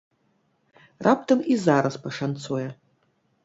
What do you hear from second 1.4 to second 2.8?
і зараз пашанцуе?